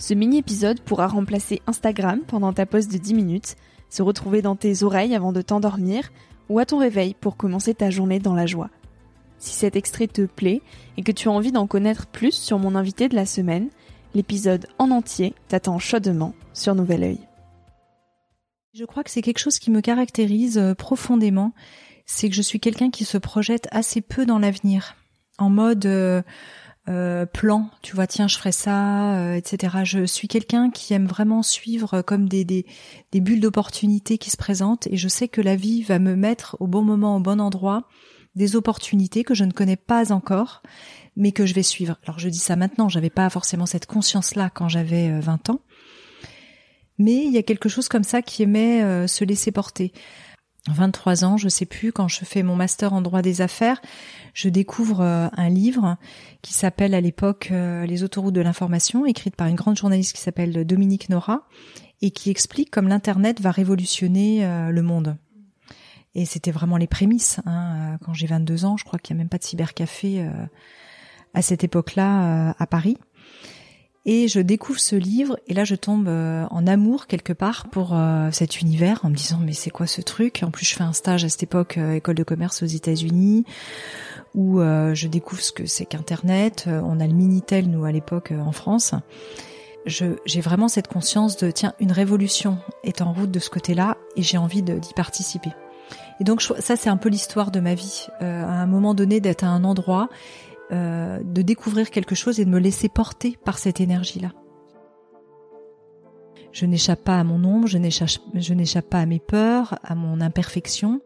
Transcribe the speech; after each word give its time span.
Ce 0.00 0.14
mini-épisode 0.14 0.80
pourra 0.80 1.08
remplacer 1.08 1.60
Instagram 1.66 2.20
pendant 2.26 2.54
ta 2.54 2.64
pause 2.64 2.88
de 2.88 2.96
10 2.96 3.12
minutes, 3.12 3.56
se 3.90 4.00
retrouver 4.00 4.40
dans 4.40 4.56
tes 4.56 4.82
oreilles 4.82 5.14
avant 5.14 5.30
de 5.30 5.42
t'endormir 5.42 6.10
ou 6.48 6.58
à 6.58 6.64
ton 6.64 6.78
réveil 6.78 7.12
pour 7.12 7.36
commencer 7.36 7.74
ta 7.74 7.90
journée 7.90 8.18
dans 8.18 8.34
la 8.34 8.46
joie. 8.46 8.70
Si 9.36 9.52
cet 9.52 9.76
extrait 9.76 10.06
te 10.06 10.22
plaît 10.22 10.62
et 10.96 11.02
que 11.02 11.12
tu 11.12 11.28
as 11.28 11.32
envie 11.32 11.52
d'en 11.52 11.66
connaître 11.66 12.06
plus 12.06 12.32
sur 12.32 12.58
mon 12.58 12.76
invité 12.76 13.10
de 13.10 13.14
la 13.14 13.26
semaine, 13.26 13.68
l'épisode 14.14 14.68
en 14.78 14.90
entier 14.90 15.34
t'attend 15.48 15.78
chaudement 15.78 16.34
sur 16.54 16.74
Nouvel 16.74 17.02
Oeil. 17.02 17.18
Je 18.72 18.86
crois 18.86 19.04
que 19.04 19.10
c'est 19.10 19.20
quelque 19.20 19.38
chose 19.38 19.58
qui 19.58 19.70
me 19.70 19.82
caractérise 19.82 20.56
euh, 20.56 20.74
profondément, 20.74 21.52
c'est 22.06 22.30
que 22.30 22.34
je 22.34 22.42
suis 22.42 22.58
quelqu'un 22.58 22.88
qui 22.88 23.04
se 23.04 23.18
projette 23.18 23.68
assez 23.70 24.00
peu 24.00 24.24
dans 24.24 24.38
l'avenir, 24.38 24.96
en 25.36 25.50
mode 25.50 25.84
euh, 25.84 26.22
euh, 26.90 27.24
plan, 27.24 27.70
tu 27.82 27.94
vois, 27.94 28.08
tiens, 28.08 28.26
je 28.26 28.36
ferai 28.36 28.50
ça, 28.50 29.14
euh, 29.14 29.34
etc. 29.34 29.78
Je 29.84 30.06
suis 30.06 30.26
quelqu'un 30.26 30.70
qui 30.70 30.92
aime 30.92 31.06
vraiment 31.06 31.42
suivre 31.42 32.02
comme 32.02 32.28
des, 32.28 32.44
des, 32.44 32.66
des 33.12 33.20
bulles 33.20 33.40
d'opportunités 33.40 34.18
qui 34.18 34.30
se 34.30 34.36
présentent 34.36 34.88
et 34.88 34.96
je 34.96 35.08
sais 35.08 35.28
que 35.28 35.40
la 35.40 35.54
vie 35.54 35.82
va 35.82 36.00
me 36.00 36.16
mettre 36.16 36.56
au 36.58 36.66
bon 36.66 36.82
moment, 36.82 37.16
au 37.16 37.20
bon 37.20 37.40
endroit, 37.40 37.84
des 38.34 38.56
opportunités 38.56 39.22
que 39.22 39.34
je 39.34 39.44
ne 39.44 39.52
connais 39.52 39.76
pas 39.76 40.12
encore, 40.12 40.62
mais 41.16 41.30
que 41.30 41.46
je 41.46 41.54
vais 41.54 41.62
suivre. 41.62 41.96
Alors 42.04 42.18
je 42.18 42.28
dis 42.28 42.38
ça 42.38 42.56
maintenant, 42.56 42.88
j'avais 42.88 43.10
pas 43.10 43.30
forcément 43.30 43.66
cette 43.66 43.86
conscience-là 43.86 44.50
quand 44.50 44.68
j'avais 44.68 45.20
20 45.20 45.48
euh, 45.48 45.52
ans, 45.52 45.60
mais 46.98 47.24
il 47.24 47.32
y 47.32 47.38
a 47.38 47.44
quelque 47.44 47.68
chose 47.68 47.88
comme 47.88 48.04
ça 48.04 48.20
qui 48.20 48.42
aimait 48.42 49.06
se 49.08 49.24
laisser 49.24 49.52
porter. 49.52 49.92
23 50.68 51.24
ans, 51.24 51.36
je 51.36 51.48
sais 51.48 51.64
plus, 51.64 51.92
quand 51.92 52.08
je 52.08 52.24
fais 52.24 52.42
mon 52.42 52.54
master 52.54 52.92
en 52.92 53.00
droit 53.00 53.22
des 53.22 53.40
affaires, 53.40 53.80
je 54.34 54.48
découvre 54.48 55.00
euh, 55.00 55.28
un 55.32 55.48
livre 55.48 55.96
qui 56.42 56.52
s'appelle 56.52 56.94
à 56.94 57.00
l'époque 57.00 57.48
euh, 57.50 57.86
Les 57.86 58.02
autoroutes 58.02 58.34
de 58.34 58.40
l'information, 58.40 59.06
écrite 59.06 59.36
par 59.36 59.46
une 59.46 59.56
grande 59.56 59.76
journaliste 59.76 60.14
qui 60.14 60.20
s'appelle 60.20 60.66
Dominique 60.66 61.08
Nora, 61.08 61.46
et 62.02 62.10
qui 62.10 62.30
explique 62.30 62.70
comme 62.70 62.88
l'Internet 62.88 63.40
va 63.40 63.50
révolutionner 63.50 64.44
euh, 64.44 64.70
le 64.70 64.82
monde. 64.82 65.16
Et 66.14 66.26
c'était 66.26 66.50
vraiment 66.50 66.76
les 66.76 66.88
prémices. 66.88 67.40
Hein. 67.46 67.96
Quand 68.04 68.12
j'ai 68.12 68.26
22 68.26 68.64
ans, 68.64 68.76
je 68.76 68.84
crois 68.84 68.98
qu'il 68.98 69.14
n'y 69.14 69.20
a 69.20 69.22
même 69.22 69.28
pas 69.28 69.38
de 69.38 69.44
cybercafé 69.44 70.28
à 71.34 71.40
cette 71.40 71.62
époque-là 71.62 72.52
à 72.58 72.66
Paris. 72.66 72.98
Et 74.06 74.28
je 74.28 74.40
découvre 74.40 74.80
ce 74.80 74.96
livre 74.96 75.38
et 75.46 75.52
là 75.52 75.64
je 75.64 75.74
tombe 75.74 76.08
euh, 76.08 76.46
en 76.50 76.66
amour 76.66 77.06
quelque 77.06 77.34
part 77.34 77.68
pour 77.68 77.90
euh, 77.92 78.30
cet 78.32 78.62
univers 78.62 79.00
en 79.02 79.10
me 79.10 79.14
disant 79.14 79.38
mais 79.42 79.52
c'est 79.52 79.68
quoi 79.68 79.86
ce 79.86 80.00
truc? 80.00 80.42
En 80.42 80.50
plus 80.50 80.64
je 80.64 80.74
fais 80.74 80.84
un 80.84 80.94
stage 80.94 81.24
à 81.24 81.28
cette 81.28 81.42
époque 81.42 81.76
euh, 81.76 81.92
école 81.92 82.14
de 82.14 82.22
commerce 82.22 82.62
aux 82.62 82.66
États-Unis 82.66 83.44
où 84.34 84.60
je 84.60 85.08
découvre 85.08 85.42
ce 85.42 85.50
que 85.50 85.66
c'est 85.66 85.86
qu'Internet. 85.86 86.68
On 86.68 87.00
a 87.00 87.06
le 87.08 87.12
Minitel 87.12 87.68
nous 87.68 87.84
à 87.84 87.90
l'époque 87.90 88.30
en 88.30 88.52
France. 88.52 88.94
j'ai 89.86 90.40
vraiment 90.40 90.68
cette 90.68 90.86
conscience 90.86 91.36
de 91.36 91.50
tiens 91.50 91.74
une 91.80 91.90
révolution 91.90 92.58
est 92.84 93.02
en 93.02 93.12
route 93.12 93.32
de 93.32 93.40
ce 93.40 93.50
côté-là 93.50 93.96
et 94.14 94.22
j'ai 94.22 94.38
envie 94.38 94.62
d'y 94.62 94.94
participer. 94.94 95.50
Et 96.20 96.24
donc 96.24 96.42
ça 96.42 96.76
c'est 96.76 96.88
un 96.88 96.96
peu 96.96 97.08
l'histoire 97.08 97.50
de 97.50 97.58
ma 97.58 97.74
vie. 97.74 98.06
à 98.20 98.52
un 98.52 98.66
moment 98.66 98.94
donné 98.94 99.20
d'être 99.20 99.42
à 99.42 99.48
un 99.48 99.64
endroit 99.64 100.08
euh, 100.72 101.20
de 101.24 101.42
découvrir 101.42 101.90
quelque 101.90 102.14
chose 102.14 102.40
et 102.40 102.44
de 102.44 102.50
me 102.50 102.58
laisser 102.58 102.88
porter 102.88 103.38
par 103.44 103.58
cette 103.58 103.80
énergie-là. 103.80 104.32
Je 106.52 106.66
n'échappe 106.66 107.04
pas 107.04 107.18
à 107.18 107.24
mon 107.24 107.44
ombre, 107.44 107.68
je 107.68 107.78
n'échappe 107.78 108.90
pas 108.90 109.00
à 109.00 109.06
mes 109.06 109.20
peurs, 109.20 109.78
à 109.84 109.94
mon 109.94 110.20
imperfection, 110.20 111.00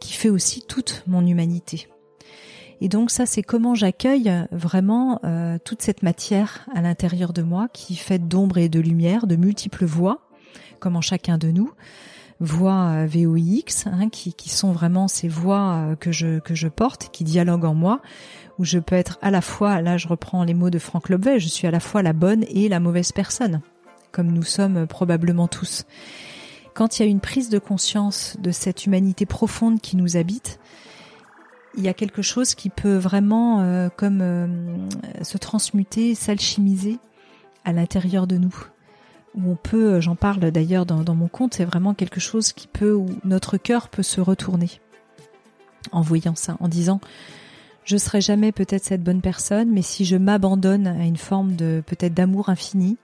qui 0.00 0.12
fait 0.12 0.28
aussi 0.28 0.62
toute 0.66 1.02
mon 1.06 1.26
humanité. 1.26 1.88
Et 2.80 2.88
donc 2.88 3.10
ça, 3.10 3.24
c'est 3.24 3.42
comment 3.42 3.74
j'accueille 3.74 4.30
vraiment 4.50 5.20
euh, 5.24 5.58
toute 5.64 5.80
cette 5.80 6.02
matière 6.02 6.66
à 6.74 6.82
l'intérieur 6.82 7.32
de 7.32 7.42
moi, 7.42 7.68
qui 7.72 7.96
fait 7.96 8.18
d'ombre 8.18 8.58
et 8.58 8.68
de 8.68 8.80
lumière, 8.80 9.26
de 9.26 9.36
multiples 9.36 9.86
voix, 9.86 10.28
comme 10.80 10.96
en 10.96 11.00
chacun 11.00 11.38
de 11.38 11.50
nous, 11.50 11.72
voix 12.40 12.90
euh, 12.90 13.06
VOIX, 13.06 13.86
hein, 13.86 14.08
qui, 14.08 14.34
qui, 14.34 14.48
sont 14.48 14.72
vraiment 14.72 15.08
ces 15.08 15.28
voix 15.28 15.96
que 16.00 16.12
je, 16.12 16.38
que 16.40 16.54
je 16.54 16.68
porte, 16.68 17.10
qui 17.12 17.24
dialoguent 17.24 17.64
en 17.64 17.74
moi, 17.74 18.00
où 18.58 18.64
je 18.64 18.78
peux 18.78 18.96
être 18.96 19.18
à 19.22 19.30
la 19.30 19.40
fois, 19.40 19.80
là 19.80 19.96
je 19.96 20.08
reprends 20.08 20.44
les 20.44 20.54
mots 20.54 20.70
de 20.70 20.78
Franck 20.78 21.08
Lobvet, 21.08 21.40
je 21.40 21.48
suis 21.48 21.66
à 21.66 21.70
la 21.70 21.80
fois 21.80 22.02
la 22.02 22.12
bonne 22.12 22.44
et 22.48 22.68
la 22.68 22.80
mauvaise 22.80 23.12
personne, 23.12 23.60
comme 24.12 24.30
nous 24.30 24.42
sommes 24.42 24.86
probablement 24.86 25.48
tous. 25.48 25.84
Quand 26.74 26.98
il 26.98 27.02
y 27.02 27.06
a 27.06 27.08
une 27.08 27.20
prise 27.20 27.50
de 27.50 27.60
conscience 27.60 28.36
de 28.40 28.50
cette 28.50 28.84
humanité 28.84 29.26
profonde 29.26 29.80
qui 29.80 29.96
nous 29.96 30.16
habite, 30.16 30.58
il 31.76 31.84
y 31.84 31.88
a 31.88 31.94
quelque 31.94 32.22
chose 32.22 32.54
qui 32.54 32.68
peut 32.68 32.96
vraiment 32.96 33.60
euh, 33.60 33.88
comme 33.96 34.20
euh, 34.20 34.88
se 35.22 35.38
transmuter, 35.38 36.14
s'alchimiser 36.14 36.98
à 37.64 37.72
l'intérieur 37.72 38.26
de 38.26 38.38
nous. 38.38 38.54
Où 39.36 39.50
on 39.50 39.56
peut, 39.56 40.00
j'en 40.00 40.14
parle 40.14 40.50
d'ailleurs 40.50 40.86
dans, 40.86 41.02
dans 41.02 41.14
mon 41.14 41.28
compte, 41.28 41.54
c'est 41.54 41.64
vraiment 41.64 41.94
quelque 41.94 42.20
chose 42.20 42.52
qui 42.52 42.68
peut, 42.68 42.94
où 42.94 43.06
notre 43.24 43.56
cœur 43.56 43.88
peut 43.88 44.02
se 44.02 44.20
retourner 44.20 44.70
en 45.92 46.00
voyant 46.00 46.34
ça, 46.34 46.56
en 46.60 46.68
disant 46.68 47.00
je 47.84 47.98
serai 47.98 48.22
jamais 48.22 48.50
peut-être 48.50 48.84
cette 48.84 49.02
bonne 49.02 49.20
personne, 49.20 49.70
mais 49.70 49.82
si 49.82 50.06
je 50.06 50.16
m'abandonne 50.16 50.86
à 50.86 51.04
une 51.04 51.18
forme 51.18 51.54
de 51.54 51.82
peut-être 51.86 52.14
d'amour 52.14 52.48
infini, 52.48 52.96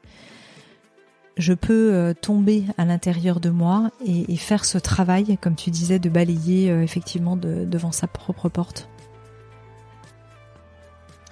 je 1.36 1.52
peux 1.52 1.92
euh, 1.92 2.14
tomber 2.14 2.64
à 2.78 2.86
l'intérieur 2.86 3.40
de 3.40 3.50
moi 3.50 3.90
et, 4.06 4.36
faire 4.36 4.64
ce 4.64 4.78
travail, 4.78 5.36
comme 5.40 5.54
tu 5.54 5.70
disais, 5.70 5.98
de 5.98 6.08
balayer 6.08 6.70
euh, 6.70 6.82
effectivement 6.82 7.36
devant 7.36 7.92
sa 7.92 8.06
propre 8.06 8.48
porte. 8.48 8.88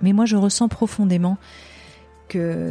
Mais 0.03 0.13
moi, 0.13 0.27
je 0.27 0.37
ressens 0.37 0.69
profondément 0.69 1.39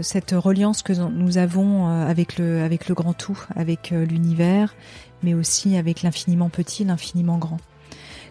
cette 0.01 0.31
reliance 0.31 0.81
que 0.81 0.93
nous 0.93 1.37
avons 1.37 1.87
euh, 1.87 2.07
avec 2.07 2.37
le, 2.37 2.93
grand 2.93 3.13
tout, 3.13 3.39
avec 3.55 3.91
l'univers, 3.91 4.75
mais 5.23 5.33
aussi 5.33 5.77
avec 5.77 6.03
l'infiniment 6.03 6.49
petit, 6.49 6.83
l'infiniment 6.83 7.37
grand 7.37 7.59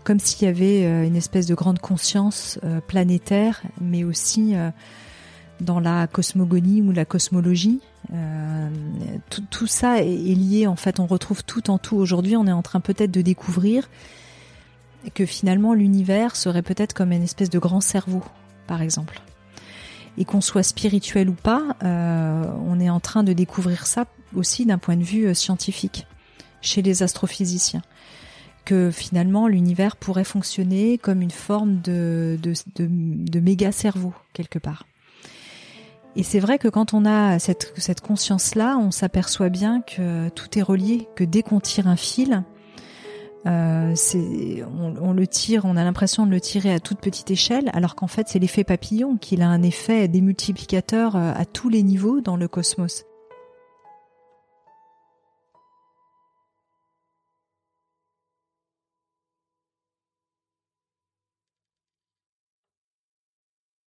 comme 0.07 0.21
s'il 0.21 0.47
y 0.47 0.49
avait 0.49 0.85
euh, 0.85 1.05
une 1.05 1.17
espèce 1.17 1.47
de 1.47 1.55
grande 1.57 1.81
conscience 1.81 2.61
euh, 2.63 2.81
planétaire, 2.81 3.63
mais 3.81 4.05
aussi 4.05 4.55
euh, 4.55 4.71
dans 5.61 5.81
la 5.81 6.07
cosmogonie 6.07 6.81
ou 6.81 6.93
la 6.93 7.05
cosmologie. 7.05 7.81
tout, 9.51 9.67
ça 9.67 9.99
est, 9.99 10.35
lié, 10.35 10.69
en 10.69 10.77
fait, 10.77 11.01
on 11.01 11.07
retrouve 11.07 11.43
tout 11.43 11.71
en 11.71 11.79
tout. 11.79 11.97
Aujourd'hui, 11.97 12.37
on 12.37 12.47
est 12.47 12.53
en 12.53 12.63
train 12.63 12.79
peut-être 12.79 13.11
de 13.11 13.21
découvrir 13.21 13.91
que 15.15 15.27
finalement 15.27 15.75
l'univers 15.75 16.37
serait 16.37 16.63
peut-être 16.63 16.95
comme 16.95 17.11
une 17.11 17.23
espèce 17.25 17.51
de 17.51 17.59
grand 17.59 17.81
cerveau, 17.81 18.23
par 18.69 18.83
exemple. 18.83 19.21
Et 20.19 20.25
qu'on 20.25 20.41
soit 20.41 20.63
spirituel 20.63 21.29
ou 21.29 21.35
pas, 21.35 21.77
on 21.83 22.81
est 22.81 22.91
en 22.91 23.01
train 23.01 23.23
de 23.23 23.33
découvrir 23.33 23.87
ça 23.87 24.07
aussi 24.35 24.67
d'un 24.67 24.79
point 24.79 24.97
de 24.97 25.05
vue 25.05 25.35
scientifique, 25.35 26.07
chez 26.61 26.83
les 26.83 27.03
astrophysiciens 27.03 27.83
que 28.65 28.91
finalement 28.91 29.47
l'univers 29.47 29.97
pourrait 29.97 30.25
fonctionner 30.25 30.99
comme 30.99 31.23
une 31.23 31.31
forme 31.31 31.81
de 31.83 32.39
méga 33.41 33.73
cerveau 33.73 34.13
quelque 34.33 34.59
part. 34.59 34.87
Et 36.17 36.23
c'est 36.23 36.41
vrai 36.41 36.59
que 36.59 36.69
quand 36.69 36.95
on 36.95 37.05
a 37.05 37.39
cette, 37.39 37.75
cette 37.77 38.01
conscience-là, 38.01 38.79
on 38.79 38.91
s'aperçoit 38.91 39.51
bien 39.51 39.83
que 39.83 40.31
tout 40.31 40.59
est 40.59 40.63
relié, 40.63 41.07
que 41.15 41.25
dès 41.25 41.43
qu'on 41.43 41.61
tire 41.61 41.89
un 41.89 41.97
fil, 41.97 42.43
euh, 43.47 43.95
on, 45.01 45.13
le 45.13 45.27
tire, 45.27 45.65
on 45.65 45.77
a 45.77 45.85
l'impression 45.85 46.27
de 46.27 46.31
le 46.31 46.41
tirer 46.41 46.73
à 46.73 46.81
toute 46.81 46.99
petite 46.99 47.31
échelle, 47.31 47.71
alors 47.73 47.95
qu'en 47.95 48.09
fait 48.09 48.27
c'est 48.29 48.39
l'effet 48.39 48.65
papillon, 48.65 49.17
qu'il 49.17 49.43
a 49.43 49.49
un 49.49 49.63
effet 49.63 50.09
démultiplicateur 50.09 51.17
euh, 51.17 51.33
à 51.35 51.45
tous 51.45 51.69
les 51.69 51.83
niveaux 51.83 52.21
dans 52.21 52.37
le 52.37 52.49
cosmos. 52.49 53.05